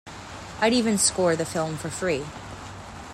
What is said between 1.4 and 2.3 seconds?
film for free.